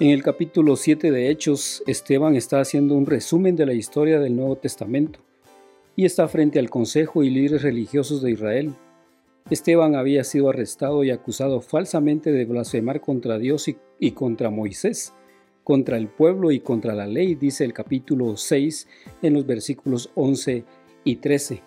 [0.00, 4.36] En el capítulo 7 de Hechos, Esteban está haciendo un resumen de la historia del
[4.36, 5.18] Nuevo Testamento
[5.96, 8.74] y está frente al consejo y líderes religiosos de Israel.
[9.50, 13.66] Esteban había sido arrestado y acusado falsamente de blasfemar contra Dios
[13.98, 15.14] y, contra Moisés,
[15.64, 18.86] contra el pueblo y contra la ley, dice el capítulo 6
[19.22, 20.62] en los versículos 11
[21.02, 21.60] y 13.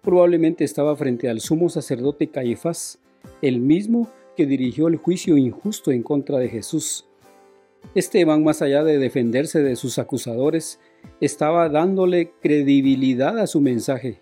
[0.00, 3.00] Probablemente estaba frente al sumo sacerdote Caifás,
[3.42, 7.06] el mismo que dirigió el juicio injusto en contra de Jesús.
[7.94, 10.80] Esteban, más allá de defenderse de sus acusadores,
[11.20, 14.20] estaba dándole credibilidad a su mensaje.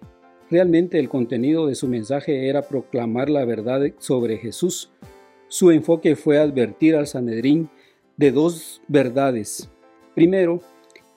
[0.51, 4.93] Realmente el contenido de su mensaje era proclamar la verdad sobre Jesús.
[5.49, 7.69] Su enfoque fue advertir al Sanedrín
[8.17, 9.71] de dos verdades.
[10.15, 10.61] Primero,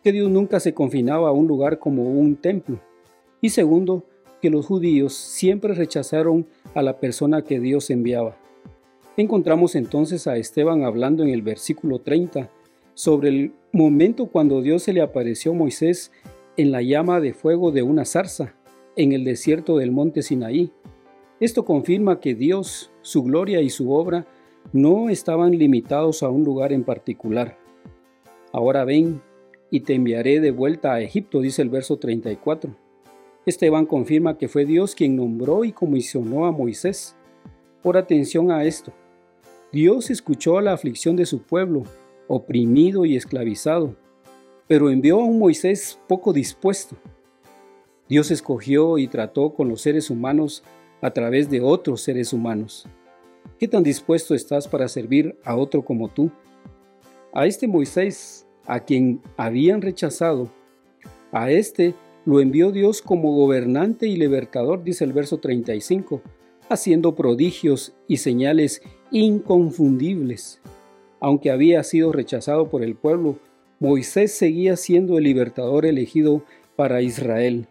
[0.03, 2.79] que Dios nunca se confinaba a un lugar como un templo.
[3.41, 4.05] Y segundo,
[4.41, 8.37] que los judíos siempre rechazaron a la persona que Dios enviaba.
[9.19, 12.51] Encontramos entonces a Esteban hablando en el versículo 30
[12.93, 16.11] sobre el momento cuando Dios se le apareció a Moisés
[16.55, 18.53] en la llama de fuego de una zarza
[18.95, 20.71] en el desierto del monte Sinaí.
[21.39, 24.27] Esto confirma que Dios, su gloria y su obra
[24.71, 27.57] no estaban limitados a un lugar en particular.
[28.51, 29.23] Ahora ven
[29.71, 32.69] y te enviaré de vuelta a Egipto, dice el verso 34.
[33.47, 37.15] Esteban confirma que fue Dios quien nombró y comisionó a Moisés.
[37.81, 38.93] Por atención a esto.
[39.71, 41.83] Dios escuchó la aflicción de su pueblo,
[42.27, 43.95] oprimido y esclavizado,
[44.65, 46.95] pero envió a un Moisés poco dispuesto.
[48.07, 50.63] Dios escogió y trató con los seres humanos
[51.01, 52.87] a través de otros seres humanos.
[53.59, 56.31] ¿Qué tan dispuesto estás para servir a otro como tú?
[57.33, 60.49] A este Moisés, a quien habían rechazado,
[61.33, 61.93] a este
[62.25, 66.21] lo envió Dios como gobernante y libertador, dice el verso 35,
[66.69, 68.81] haciendo prodigios y señales
[69.11, 70.61] inconfundibles.
[71.19, 73.37] Aunque había sido rechazado por el pueblo,
[73.79, 76.43] Moisés seguía siendo el libertador elegido
[76.75, 77.67] para Israel.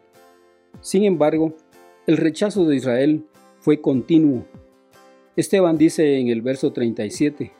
[0.81, 1.55] Sin embargo,
[2.07, 3.25] el rechazo de Israel
[3.61, 4.45] fue continuo.
[5.37, 7.53] Esteban dice en el verso 37,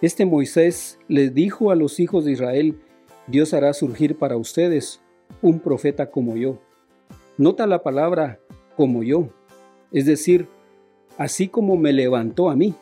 [0.00, 2.76] Este Moisés les dijo a los hijos de Israel,
[3.26, 5.00] Dios hará surgir para ustedes
[5.40, 6.58] un profeta como yo.
[7.38, 8.38] Nota la palabra
[8.76, 9.28] como yo,
[9.90, 10.46] es decir,
[11.18, 12.74] así como me levantó a mí.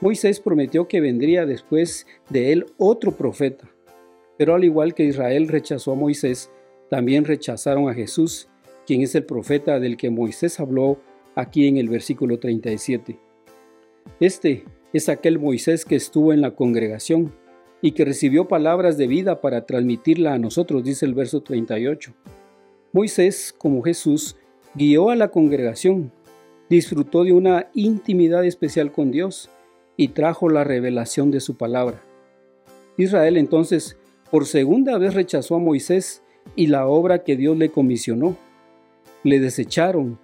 [0.00, 3.68] Moisés prometió que vendría después de él otro profeta.
[4.36, 6.50] Pero al igual que Israel rechazó a Moisés,
[6.88, 8.48] también rechazaron a Jesús,
[8.86, 10.98] quien es el profeta del que Moisés habló
[11.34, 13.18] aquí en el versículo 37.
[14.20, 17.34] Este es aquel Moisés que estuvo en la congregación
[17.82, 22.14] y que recibió palabras de vida para transmitirla a nosotros, dice el verso 38.
[22.92, 24.36] Moisés, como Jesús,
[24.74, 26.10] guió a la congregación,
[26.70, 29.50] disfrutó de una intimidad especial con Dios
[29.98, 32.00] y trajo la revelación de su palabra.
[32.96, 33.98] Israel entonces
[34.30, 36.22] por segunda vez rechazó a Moisés
[36.54, 38.36] y la obra que Dios le comisionó.
[39.24, 40.18] Le desecharon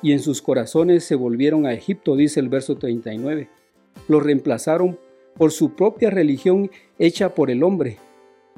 [0.00, 3.48] y en sus corazones se volvieron a Egipto, dice el verso 39.
[4.08, 4.98] Lo reemplazaron
[5.36, 7.98] por su propia religión hecha por el hombre,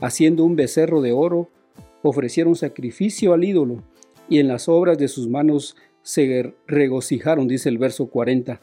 [0.00, 1.48] haciendo un becerro de oro,
[2.02, 3.82] ofrecieron sacrificio al ídolo
[4.28, 8.60] y en las obras de sus manos se regocijaron, dice el verso 40.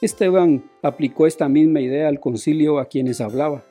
[0.00, 3.64] Esteban aplicó esta misma idea al concilio a quienes hablaba.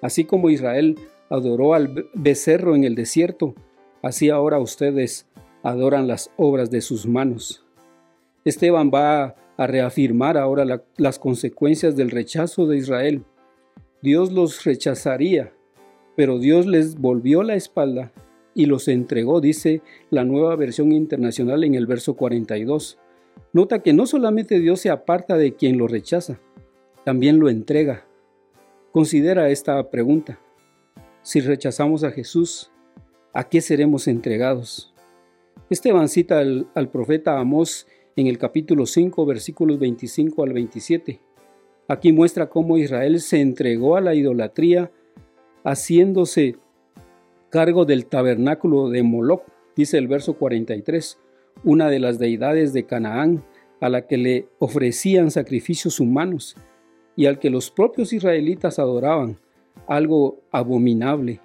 [0.00, 0.96] Así como Israel
[1.28, 3.54] adoró al becerro en el desierto,
[4.00, 5.26] así ahora ustedes
[5.64, 7.64] adoran las obras de sus manos.
[8.44, 13.24] Esteban va a reafirmar ahora las consecuencias del rechazo de Israel.
[14.02, 15.52] Dios los rechazaría,
[16.14, 18.12] pero Dios les volvió la espalda
[18.54, 22.98] y los entregó, dice la nueva versión internacional en el verso 42.
[23.52, 26.40] Nota que no solamente Dios se aparta de quien lo rechaza,
[27.04, 28.06] también lo entrega.
[28.92, 30.38] Considera esta pregunta.
[31.22, 32.70] Si rechazamos a Jesús,
[33.32, 34.94] ¿a qué seremos entregados?
[35.70, 37.86] Esteban cita al, al profeta Amós
[38.16, 41.20] en el capítulo 5, versículos 25 al 27.
[41.88, 44.90] Aquí muestra cómo Israel se entregó a la idolatría,
[45.64, 46.56] haciéndose
[47.50, 49.44] cargo del tabernáculo de Moloch,
[49.76, 51.18] dice el verso 43,
[51.66, 53.44] una de las deidades de Canaán
[53.80, 56.56] a la que le ofrecían sacrificios humanos.
[57.18, 59.38] y al que los propios israelitas adoraban,
[59.88, 61.40] algo abominable.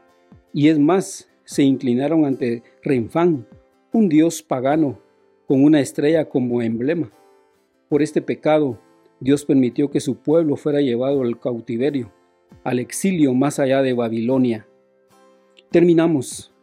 [0.52, 3.48] Y es más, se inclinaron ante Renfán,
[3.94, 5.00] un dios pagano
[5.48, 7.10] con una estrella como emblema.
[7.88, 8.80] Por este pecado,
[9.22, 12.12] Dios permitió que su pueblo fuera llevado al cautiverio,
[12.66, 14.68] al exilio más allá de Babilonia.
[15.70, 16.54] Terminamos.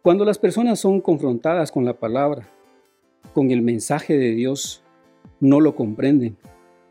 [0.00, 2.53] Cuando las personas son confrontadas con la palabra,
[3.32, 4.82] con el mensaje de Dios,
[5.40, 6.36] no lo comprenden.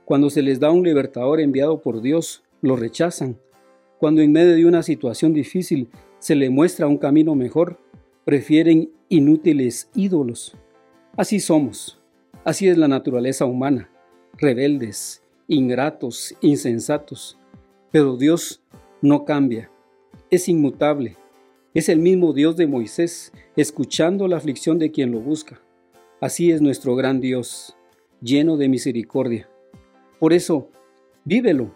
[0.05, 3.37] Cuando se les da un libertador enviado por Dios, lo rechazan.
[3.99, 5.89] Cuando en medio de una situación difícil
[6.19, 7.79] se le muestra un camino mejor,
[8.25, 10.55] prefieren inútiles ídolos.
[11.15, 11.99] Así somos.
[12.43, 13.89] Así es la naturaleza humana.
[14.37, 17.37] Rebeldes, ingratos, insensatos.
[17.91, 18.61] Pero Dios
[19.01, 19.69] no cambia.
[20.29, 21.15] Es inmutable.
[21.73, 25.61] Es el mismo Dios de Moisés, escuchando la aflicción de quien lo busca.
[26.23, 27.75] Así es nuestro gran Dios,
[28.21, 29.49] lleno de misericordia.
[30.21, 30.69] Por eso,
[31.25, 31.75] vívelo.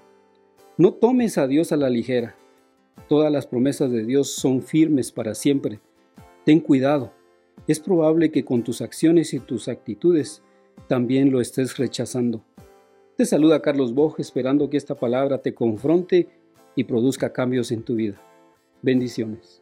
[0.78, 2.38] No tomes a Dios a la ligera.
[3.10, 5.82] Todas las promesas de Dios son firmes para siempre.
[6.46, 7.12] Ten cuidado.
[7.68, 10.42] Es probable que con tus acciones y tus actitudes
[10.88, 12.46] también lo estés rechazando.
[13.18, 16.30] Te saluda Carlos Boj esperando que esta palabra te confronte
[16.74, 18.22] y produzca cambios en tu vida.
[18.82, 19.62] Bendiciones.